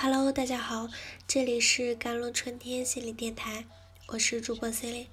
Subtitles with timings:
[0.00, 0.88] Hello，大家好，
[1.26, 3.64] 这里是甘露春天心理电台，
[4.06, 5.06] 我是主播 c e l i n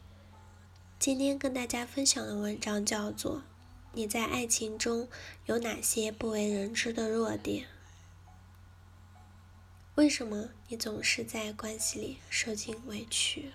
[1.00, 3.38] 今天跟大家分享的文章叫做
[3.94, 5.10] 《你在爱情中
[5.48, 7.66] 有哪些不为人知的弱点》？
[9.96, 13.54] 为什么你总是在关系里受尽委屈？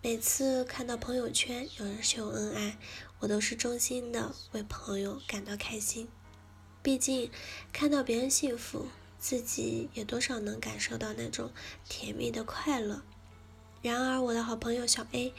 [0.00, 2.78] 每次看到朋友圈有人秀恩爱，
[3.18, 6.06] 我都是衷心的为朋友感到开心。
[6.80, 7.28] 毕竟
[7.72, 8.86] 看到别人幸福。
[9.18, 11.50] 自己也多少能感受到那种
[11.88, 13.02] 甜蜜的快乐。
[13.82, 15.32] 然而，我的好朋友小 A，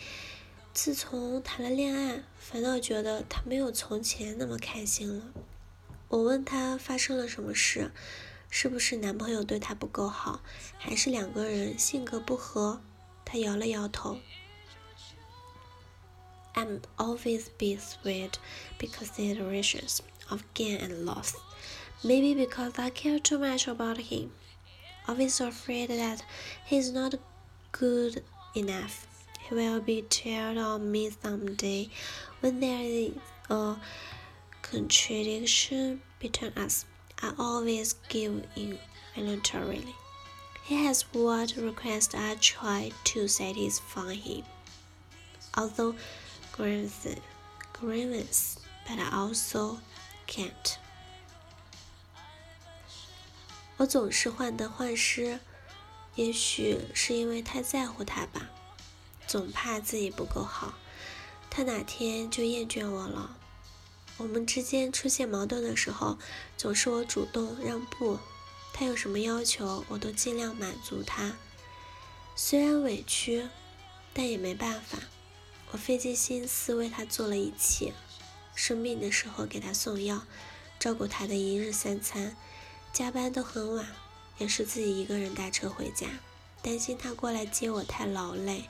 [0.74, 5.26] 自从谈了恋爱，反倒觉得他没有从前那么开心了。
[6.08, 7.92] 我问他发生了什么事，
[8.50, 10.42] 是不是男朋友对他不够好，
[10.78, 12.82] 还是两个人性格不合？
[13.26, 14.18] 他摇了摇头。
[16.56, 18.32] I'm always be sweet
[18.80, 20.00] because considerations
[20.30, 21.34] of gain and loss.
[22.02, 24.32] Maybe because I care too much about him.
[25.06, 26.24] Always afraid that
[26.66, 27.16] he's not
[27.74, 28.24] good
[28.56, 29.06] enough.
[29.42, 31.90] He will betray of me someday
[32.40, 33.12] when there is
[33.50, 33.76] a
[34.62, 36.86] contradiction between us.
[37.22, 38.80] I always give in
[39.14, 39.96] voluntarily.
[40.64, 44.44] He has what request I try to satisfy him.
[45.58, 45.96] Although
[46.54, 47.16] grievous,
[47.74, 49.80] grievous, but I also
[50.28, 50.78] can't.
[53.80, 55.40] 我总是患得患失，
[56.16, 58.50] 也许是因为太在乎他吧，
[59.26, 60.74] 总怕自己不够好，
[61.50, 63.38] 他哪天就厌倦我了。
[64.18, 66.18] 我们之间出现矛盾的时候，
[66.58, 68.20] 总是我主动让步，
[68.74, 71.38] 他有什么要求，我都尽量满足他。
[72.36, 73.48] 虽然委屈，
[74.14, 75.00] 但也没办法，
[75.72, 77.94] 我费尽心思为他做了一切，
[78.54, 80.26] 生病的时候给他送药，
[80.78, 82.36] 照顾他的一日三餐。
[82.92, 83.86] 加班都很晚，
[84.38, 86.08] 也是自己一个人打车回家，
[86.62, 88.66] 担心他过来接我太劳累。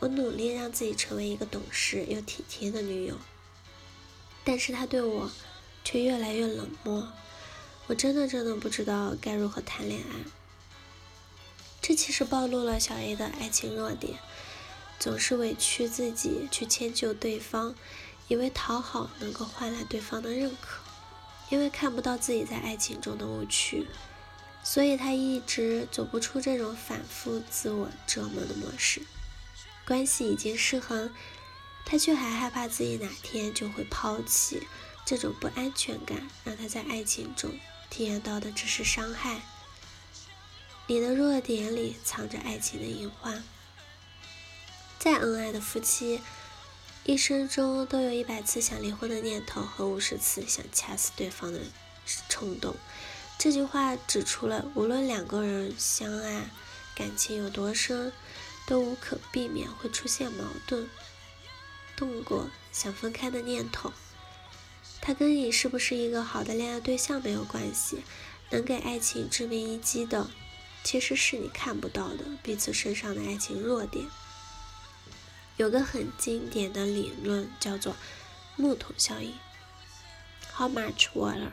[0.00, 3.16] 我努力让自己成为一个懂事又体贴的女友，
[4.44, 5.30] 但是他对我
[5.84, 7.08] 却越来越冷漠。
[7.86, 10.30] 我真的真的不知道该如何谈恋爱。
[11.82, 14.18] 这其实暴露了小 A 的爱情弱点，
[14.98, 17.74] 总是委屈自己去迁就对方，
[18.28, 20.83] 以为讨好能够换来对方的认可。
[21.50, 23.86] 因为看不到自己在爱情中的误区，
[24.62, 29.02] 所以他一直走不出这种反复自我折磨的模式。
[29.86, 31.12] 关系已经失衡，
[31.84, 34.66] 他却还害怕自己哪天就会抛弃。
[35.04, 37.50] 这种不安全感让他在爱情中
[37.90, 39.42] 体验到的只是伤害。
[40.86, 43.44] 你的弱点里藏着爱情的隐患。
[44.98, 46.22] 再恩爱的夫妻。
[47.06, 51.60] 一生中都有一百次想离婚的念头和五十次想掐死对方的
[52.30, 52.74] 冲动。
[53.38, 56.48] 这句话指出了，无论两个人相爱，
[56.94, 58.10] 感情有多深，
[58.66, 60.88] 都无可避免会出现矛盾，
[61.94, 63.92] 动过想分开的念头。
[65.02, 68.02] 他跟你是不是一个好的恋爱对象没有关系，
[68.48, 70.30] 能给爱情致命一击的，
[70.82, 74.06] 其实是你看不到的彼此身上的爱情弱点。
[75.57, 77.95] 有个很经典的理论叫做
[78.55, 79.33] 木桶效应。
[80.53, 81.51] How much water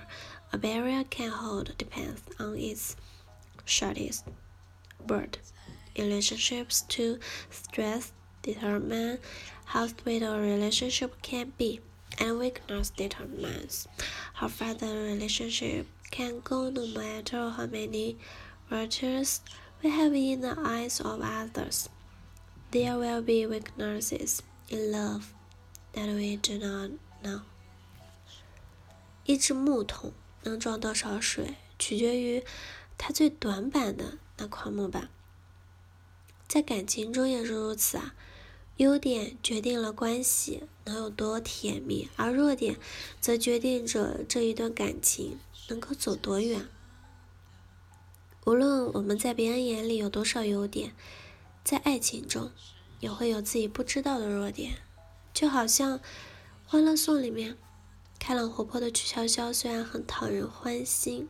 [0.52, 2.96] a barrier can hold depends on its
[3.64, 4.22] shortest
[5.08, 5.38] word.
[5.96, 7.18] Relationships to
[7.50, 8.12] stress
[8.42, 9.18] determine
[9.66, 11.80] how sweet a relationship can be,
[12.18, 13.88] and weakness determines
[14.34, 18.16] how far the relationship can go no matter how many
[18.70, 19.40] virtues
[19.82, 21.88] we have in the eyes of others.
[22.71, 24.39] There will be weaknesses
[24.69, 25.23] in love
[25.93, 27.41] that we do not know。
[29.25, 32.45] 一只木桶能装多少水，取决于
[32.97, 35.09] 它最短板的那块木板。
[36.47, 38.15] 在感情中也是如此啊，
[38.77, 42.77] 优点决定了关系能有多甜蜜，而弱点
[43.19, 46.65] 则决定着这一段感情能够走多远。
[48.45, 50.93] 无论我们在别人眼里有多少优点。
[51.63, 52.51] 在爱情中，
[52.99, 54.73] 也会有自己不知道的弱点，
[55.33, 55.99] 就好像
[56.65, 57.57] 《欢乐颂》里面，
[58.19, 61.29] 开朗活泼的曲筱绡虽然很讨人欢心，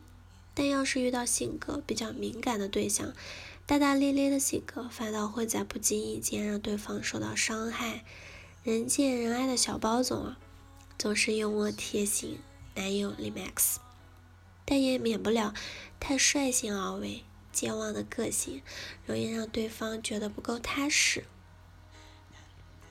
[0.53, 3.13] 但要是遇到性格比较敏感的对象，
[3.65, 8.03] 大大咧咧的性格反倒会在不经意间让对方受到伤害。
[8.63, 10.37] 人见人爱的小包总啊，
[10.97, 12.39] 总是幽默贴心，
[12.75, 13.77] 男友李 Max，
[14.65, 15.53] 但也免不了
[15.99, 17.23] 太率性而为。
[17.51, 18.61] 健忘的个性
[19.05, 21.25] 容易让对方觉得不够踏实。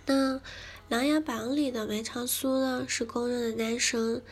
[0.06, 0.34] 那
[0.88, 4.22] 《琅琊榜》里的梅长苏呢，是公认的男神，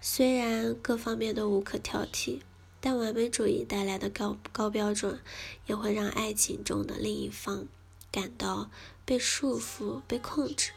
[0.00, 2.40] 虽然各方面都无可挑剔，
[2.80, 5.20] 但完美主义带来的高高标准，
[5.66, 7.66] 也会让爱情中的另一方
[8.10, 8.70] 感到
[9.04, 10.70] 被束缚、被控制。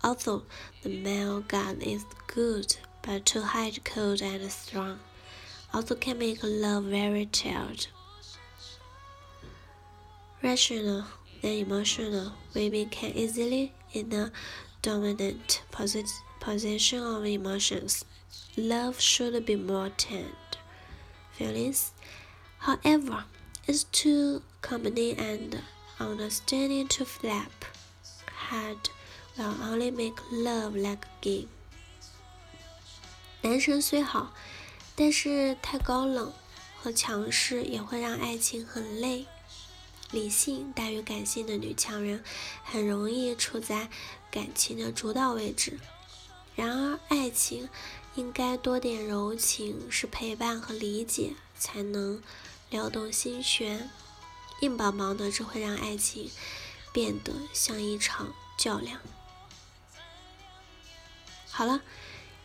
[0.00, 0.42] Although
[0.82, 4.98] the male god is good, but too hard, cold, and strong,
[5.73, 7.87] also can make love very tired.
[10.43, 11.05] Rational
[11.43, 14.31] and emotional women can easily in a
[14.81, 18.05] dominant posi- position of emotions.
[18.57, 20.29] Love should be more tender
[21.33, 21.91] feelings.
[22.59, 23.23] However,
[23.67, 25.61] is too common and
[25.99, 27.65] understanding to flap
[28.51, 28.89] hard
[29.37, 31.47] will only make love like a game.
[33.43, 34.33] 男神虽好，
[34.96, 36.32] 但是太高冷
[36.80, 39.26] 和强势也会让爱情很累。
[40.10, 42.24] 理性大于感性的女强人，
[42.64, 43.90] 很容易处在
[44.30, 45.78] 感情的主导位置。
[46.54, 47.68] 然而，爱情
[48.14, 52.22] 应该多点柔情，是陪伴和理解，才能
[52.70, 53.90] 撩动心弦。
[54.60, 56.30] 硬邦邦的只会让爱情
[56.92, 59.00] 变得像一场较量。
[61.50, 61.82] 好了，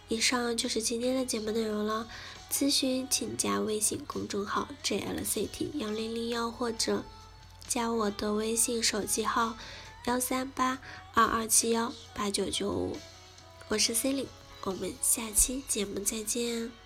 [0.10, 2.10] 以上就是今天的节目内容了。
[2.52, 7.06] 咨询请加微信公众号 jlct 幺零零幺或者
[7.66, 9.56] 加我的微信手机号
[10.06, 10.78] 幺三八
[11.14, 12.98] 二二七幺八九九五。
[13.70, 14.28] 我是 C 莉，
[14.64, 16.81] 我们下期节目再见。